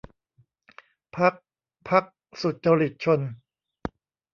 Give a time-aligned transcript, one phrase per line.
[1.17, 1.33] พรรค
[1.89, 2.03] พรรค
[2.41, 3.19] สุจริตชน